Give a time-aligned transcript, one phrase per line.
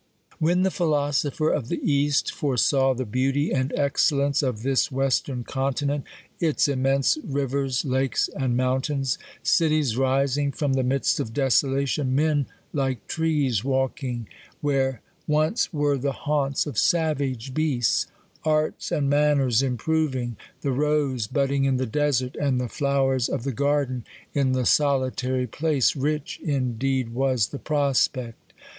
[0.39, 6.05] When the philosopher of the East foresaw the beauty and excellence of this Western Continent,
[6.39, 13.05] its immense rivers, lakes, and mountains; cities rising from the midst of desolation;'= men like
[13.05, 14.27] trees walking,"
[14.59, 18.07] where •nee were the haunts of savage beasts:
[18.43, 23.43] arts and man ners improving; the rose budding in the desert, and the flowers of
[23.43, 28.53] the garden in the solitary place, rich in deed was the prospect.